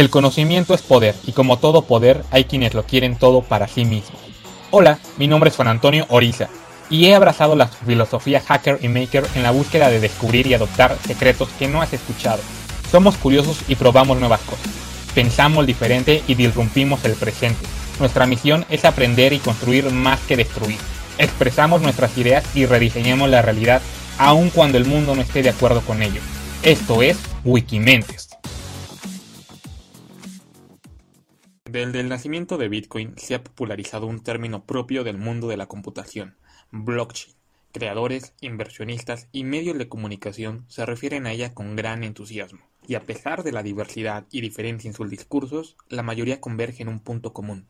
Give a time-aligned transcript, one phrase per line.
[0.00, 3.84] El conocimiento es poder y como todo poder hay quienes lo quieren todo para sí
[3.84, 4.18] mismos.
[4.70, 6.48] Hola, mi nombre es Juan Antonio Oriza
[6.88, 10.96] y he abrazado la filosofía hacker y maker en la búsqueda de descubrir y adoptar
[11.06, 12.40] secretos que no has escuchado.
[12.90, 14.70] Somos curiosos y probamos nuevas cosas.
[15.14, 17.66] Pensamos diferente y disrumpimos el presente.
[17.98, 20.78] Nuestra misión es aprender y construir más que destruir.
[21.18, 23.82] Expresamos nuestras ideas y rediseñamos la realidad
[24.16, 26.22] aun cuando el mundo no esté de acuerdo con ello.
[26.62, 28.29] Esto es Wikimentes.
[31.72, 35.66] Desde el nacimiento de Bitcoin se ha popularizado un término propio del mundo de la
[35.66, 36.34] computación,
[36.72, 37.36] blockchain.
[37.70, 42.58] Creadores, inversionistas y medios de comunicación se refieren a ella con gran entusiasmo.
[42.88, 46.88] Y a pesar de la diversidad y diferencia en sus discursos, la mayoría converge en
[46.88, 47.68] un punto común.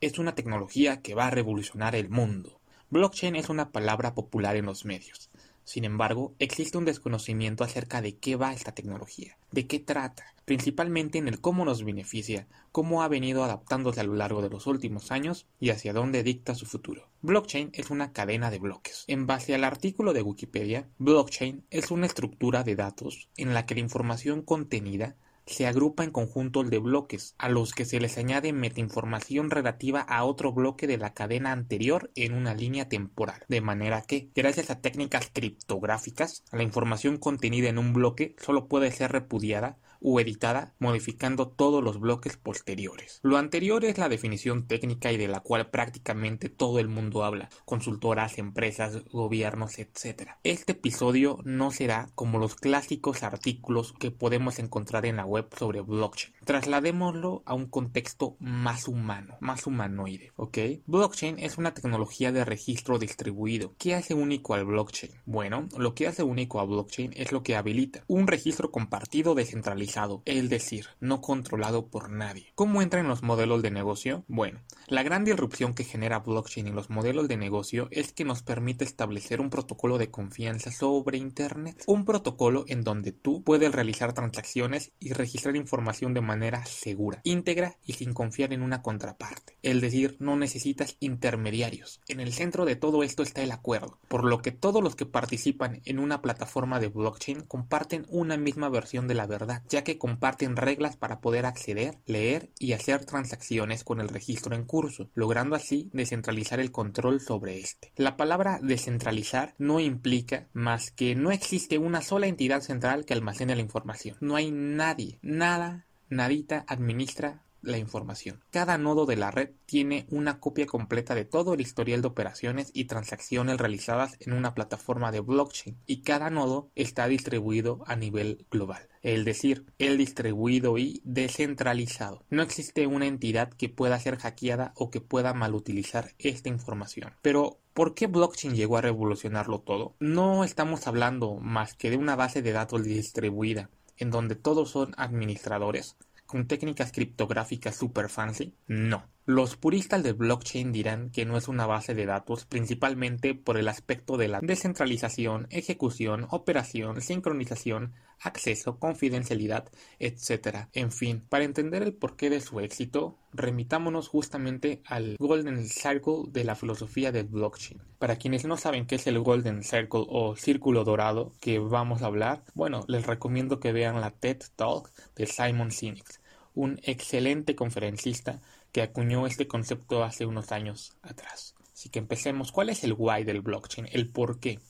[0.00, 2.60] Es una tecnología que va a revolucionar el mundo.
[2.90, 5.30] Blockchain es una palabra popular en los medios.
[5.66, 11.18] Sin embargo, existe un desconocimiento acerca de qué va esta tecnología, de qué trata, principalmente
[11.18, 15.10] en el cómo nos beneficia, cómo ha venido adaptándose a lo largo de los últimos
[15.10, 17.08] años y hacia dónde dicta su futuro.
[17.22, 19.02] Blockchain es una cadena de bloques.
[19.08, 23.74] En base al artículo de Wikipedia, blockchain es una estructura de datos en la que
[23.74, 25.16] la información contenida
[25.46, 30.24] se agrupa en conjuntos de bloques, a los que se les añade metainformación relativa a
[30.24, 34.80] otro bloque de la cadena anterior en una línea temporal, de manera que, gracias a
[34.80, 41.48] técnicas criptográficas, la información contenida en un bloque solo puede ser repudiada o editada modificando
[41.48, 43.20] todos los bloques posteriores.
[43.22, 47.48] Lo anterior es la definición técnica y de la cual prácticamente todo el mundo habla,
[47.64, 50.30] consultoras, empresas, gobiernos, etc.
[50.44, 55.80] Este episodio no será como los clásicos artículos que podemos encontrar en la web sobre
[55.80, 56.34] blockchain.
[56.44, 60.58] Trasladémoslo a un contexto más humano, más humanoide, ¿ok?
[60.86, 63.74] Blockchain es una tecnología de registro distribuido.
[63.78, 65.12] ¿Qué hace único al blockchain?
[65.24, 69.85] Bueno, lo que hace único a blockchain es lo que habilita un registro compartido descentralizado
[70.24, 72.52] es decir, no controlado por nadie.
[72.54, 74.24] ¿Cómo entra en los modelos de negocio?
[74.28, 78.42] Bueno, la gran disrupción que genera blockchain en los modelos de negocio es que nos
[78.42, 81.82] permite establecer un protocolo de confianza sobre Internet.
[81.86, 87.78] Un protocolo en donde tú puedes realizar transacciones y registrar información de manera segura, íntegra
[87.84, 89.56] y sin confiar en una contraparte.
[89.62, 92.00] Es decir, no necesitas intermediarios.
[92.08, 95.06] En el centro de todo esto está el acuerdo, por lo que todos los que
[95.06, 99.98] participan en una plataforma de blockchain comparten una misma versión de la verdad, ya que
[99.98, 105.54] comparten reglas para poder acceder, leer y hacer transacciones con el registro en curso, logrando
[105.54, 107.92] así descentralizar el control sobre este.
[107.96, 113.54] La palabra descentralizar no implica más que no existe una sola entidad central que almacene
[113.54, 114.16] la información.
[114.22, 118.42] No hay nadie, nada, nadita administra la información.
[118.50, 122.70] Cada nodo de la red tiene una copia completa de todo el historial de operaciones
[122.72, 128.46] y transacciones realizadas en una plataforma de blockchain y cada nodo está distribuido a nivel
[128.50, 132.24] global, es decir, el distribuido y descentralizado.
[132.30, 137.12] No existe una entidad que pueda ser hackeada o que pueda malutilizar esta información.
[137.22, 139.96] Pero ¿Por qué blockchain llegó a revolucionarlo todo?
[140.00, 143.68] No estamos hablando más que de una base de datos distribuida,
[143.98, 145.96] en donde todos son administradores,
[146.26, 148.56] con técnicas criptográficas super fancy?
[148.66, 149.15] No.
[149.28, 153.66] Los puristas del blockchain dirán que no es una base de datos principalmente por el
[153.66, 160.68] aspecto de la descentralización, ejecución, operación, sincronización, acceso, confidencialidad, etc.
[160.72, 166.44] En fin, para entender el porqué de su éxito, remitámonos justamente al Golden Circle de
[166.44, 167.82] la filosofía del blockchain.
[167.98, 172.06] Para quienes no saben qué es el Golden Circle o Círculo Dorado que vamos a
[172.06, 176.20] hablar, bueno, les recomiendo que vean la TED Talk de Simon Sinek,
[176.54, 178.40] un excelente conferencista
[178.76, 181.54] que acuñó este concepto hace unos años atrás.
[181.72, 182.52] Así que empecemos.
[182.52, 183.88] ¿Cuál es el why del blockchain?
[183.90, 184.60] ¿El por qué?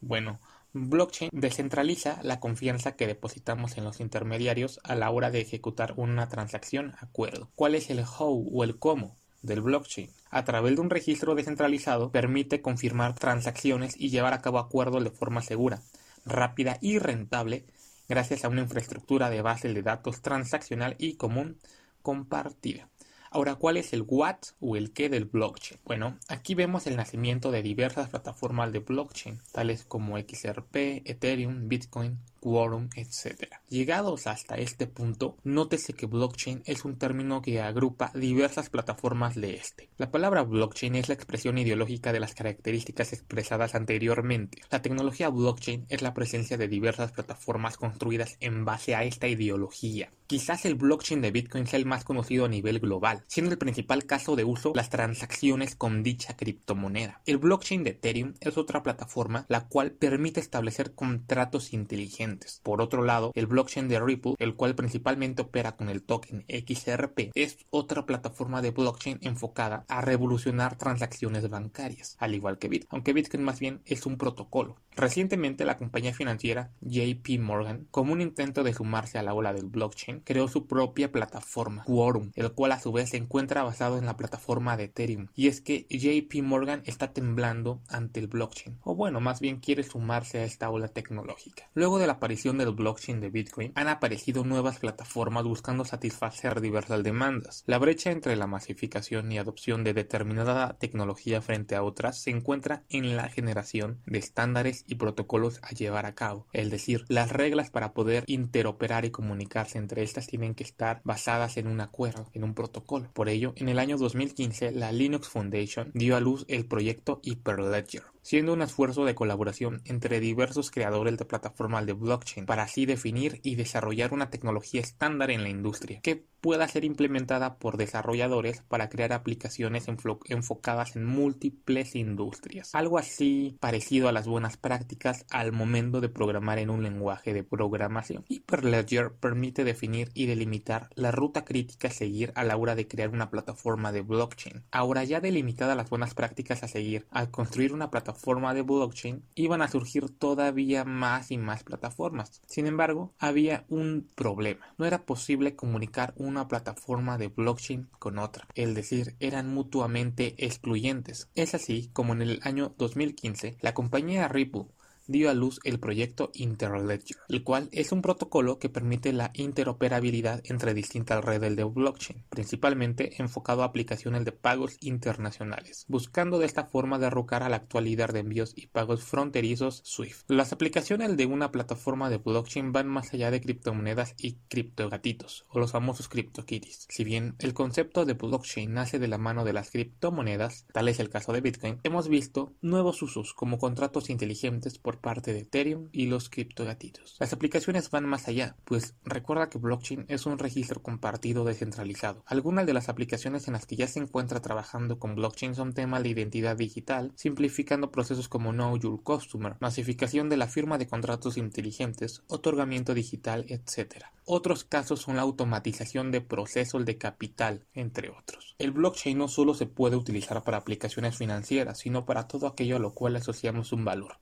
[0.00, 0.40] Bueno,
[0.72, 6.28] blockchain descentraliza la confianza que depositamos en los intermediarios a la hora de ejecutar una
[6.28, 7.52] transacción acuerdo.
[7.54, 10.10] ¿Cuál es el how o el cómo del blockchain?
[10.30, 15.12] A través de un registro descentralizado permite confirmar transacciones y llevar a cabo acuerdos de
[15.12, 15.82] forma segura,
[16.24, 17.64] rápida y rentable
[18.08, 21.58] gracias a una infraestructura de base de datos transaccional y común
[22.02, 22.88] compartida.
[23.34, 25.80] Ahora, ¿cuál es el what o el qué del blockchain?
[25.86, 32.18] Bueno, aquí vemos el nacimiento de diversas plataformas de blockchain, tales como XRP, Ethereum, Bitcoin,
[32.42, 33.54] quórum, etc.
[33.68, 39.54] Llegados hasta este punto, nótese que blockchain es un término que agrupa diversas plataformas de
[39.54, 39.88] este.
[39.96, 44.60] La palabra blockchain es la expresión ideológica de las características expresadas anteriormente.
[44.70, 50.10] La tecnología blockchain es la presencia de diversas plataformas construidas en base a esta ideología.
[50.26, 54.04] Quizás el blockchain de Bitcoin sea el más conocido a nivel global, siendo el principal
[54.06, 57.20] caso de uso las transacciones con dicha criptomoneda.
[57.24, 62.31] El blockchain de Ethereum es otra plataforma la cual permite establecer contratos inteligentes
[62.62, 67.30] Por otro lado, el blockchain de Ripple, el cual principalmente opera con el token XRP,
[67.34, 73.12] es otra plataforma de blockchain enfocada a revolucionar transacciones bancarias, al igual que Bitcoin, aunque
[73.12, 74.76] Bitcoin más bien es un protocolo.
[74.94, 79.66] Recientemente la compañía financiera JP Morgan, como un intento de sumarse a la ola del
[79.66, 84.06] blockchain, creó su propia plataforma, Quorum, el cual a su vez se encuentra basado en
[84.06, 85.28] la plataforma de Ethereum.
[85.34, 89.82] Y es que JP Morgan está temblando ante el blockchain, o bueno, más bien quiere
[89.82, 91.70] sumarse a esta ola tecnológica.
[91.74, 97.02] Luego de la aparición del blockchain de Bitcoin, han aparecido nuevas plataformas buscando satisfacer diversas
[97.02, 97.64] demandas.
[97.66, 102.84] La brecha entre la masificación y adopción de determinada tecnología frente a otras se encuentra
[102.90, 107.70] en la generación de estándares y protocolos a llevar a cabo, es decir, las reglas
[107.70, 112.44] para poder interoperar y comunicarse entre estas tienen que estar basadas en un acuerdo, en
[112.44, 113.10] un protocolo.
[113.12, 118.04] Por ello, en el año 2015, la Linux Foundation dio a luz el proyecto Hyperledger,
[118.22, 123.40] siendo un esfuerzo de colaboración entre diversos creadores de plataformas de blockchain para así definir
[123.42, 128.88] y desarrollar una tecnología estándar en la industria que pueda ser implementada por desarrolladores para
[128.88, 132.74] crear aplicaciones enfocadas en múltiples industrias.
[132.74, 137.44] Algo así parecido a las buenas prácticas al momento de programar en un lenguaje de
[137.44, 138.24] programación.
[138.28, 143.10] Hyperledger permite definir y delimitar la ruta crítica a seguir a la hora de crear
[143.10, 144.64] una plataforma de blockchain.
[144.72, 149.24] Ahora ya delimitada las buenas prácticas a seguir al construir una plataforma forma de blockchain,
[149.34, 152.40] iban a surgir todavía más y más plataformas.
[152.46, 154.74] Sin embargo, había un problema.
[154.78, 161.28] No era posible comunicar una plataforma de blockchain con otra, es decir, eran mutuamente excluyentes.
[161.34, 164.66] Es así como en el año 2015 la compañía Ripple
[165.06, 170.40] dio a luz el proyecto Interledger, el cual es un protocolo que permite la interoperabilidad
[170.44, 176.64] entre distintas redes de blockchain, principalmente enfocado a aplicaciones de pagos internacionales, buscando de esta
[176.64, 180.30] forma derrocar al actual líder de envíos y pagos fronterizos SWIFT.
[180.30, 185.58] Las aplicaciones de una plataforma de blockchain van más allá de criptomonedas y criptogatitos, o
[185.58, 186.86] los famosos CryptoKitties.
[186.88, 191.00] Si bien el concepto de blockchain nace de la mano de las criptomonedas, tal es
[191.00, 195.88] el caso de Bitcoin, hemos visto nuevos usos como contratos inteligentes por parte de Ethereum
[195.92, 197.16] y los criptogatitos.
[197.18, 202.22] Las aplicaciones van más allá, pues recuerda que blockchain es un registro compartido descentralizado.
[202.26, 206.02] Algunas de las aplicaciones en las que ya se encuentra trabajando con blockchain son temas
[206.02, 211.36] de identidad digital, simplificando procesos como Know Your Customer, masificación de la firma de contratos
[211.36, 214.04] inteligentes, otorgamiento digital, etc.
[214.24, 218.54] Otros casos son la automatización de procesos de capital, entre otros.
[218.58, 222.80] El blockchain no solo se puede utilizar para aplicaciones financieras, sino para todo aquello a
[222.80, 224.18] lo cual asociamos un valor.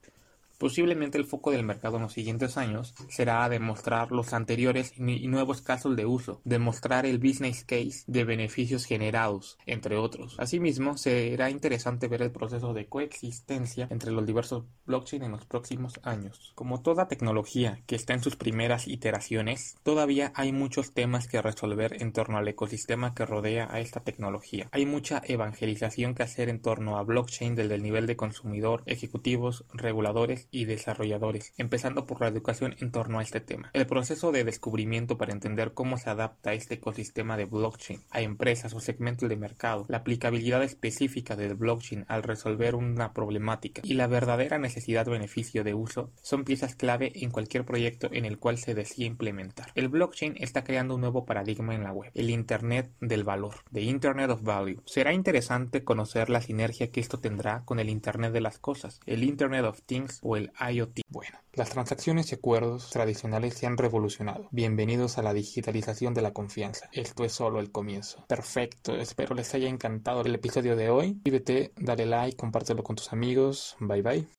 [0.61, 5.63] Posiblemente el foco del mercado en los siguientes años será demostrar los anteriores y nuevos
[5.63, 10.35] casos de uso, demostrar el business case de beneficios generados, entre otros.
[10.37, 15.99] Asimismo, será interesante ver el proceso de coexistencia entre los diversos blockchain en los próximos
[16.03, 16.51] años.
[16.53, 22.03] Como toda tecnología que está en sus primeras iteraciones, todavía hay muchos temas que resolver
[22.03, 24.69] en torno al ecosistema que rodea a esta tecnología.
[24.71, 29.65] Hay mucha evangelización que hacer en torno a blockchain desde el nivel de consumidor, ejecutivos,
[29.73, 33.71] reguladores y desarrolladores, empezando por la educación en torno a este tema.
[33.73, 38.73] El proceso de descubrimiento para entender cómo se adapta este ecosistema de blockchain a empresas
[38.73, 44.07] o segmentos de mercado, la aplicabilidad específica del blockchain al resolver una problemática y la
[44.07, 49.05] verdadera necesidad-beneficio de uso son piezas clave en cualquier proyecto en el cual se decida
[49.05, 49.71] implementar.
[49.75, 53.81] El blockchain está creando un nuevo paradigma en la web, el Internet del valor, the
[53.81, 54.81] Internet of Value.
[54.85, 59.23] Será interesante conocer la sinergia que esto tendrá con el Internet de las cosas, el
[59.23, 61.01] Internet of Things o IoT.
[61.09, 64.47] Bueno, las transacciones y acuerdos tradicionales se han revolucionado.
[64.51, 66.89] Bienvenidos a la digitalización de la confianza.
[66.93, 68.25] Esto es solo el comienzo.
[68.27, 71.13] Perfecto, espero les haya encantado el episodio de hoy.
[71.13, 73.75] Suscríbete, dale like, compártelo con tus amigos.
[73.79, 74.27] Bye bye.